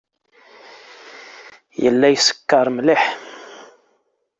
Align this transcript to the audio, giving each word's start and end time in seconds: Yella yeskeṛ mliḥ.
Yella 1.83 2.07
yeskeṛ 2.09 2.67
mliḥ. 2.77 3.03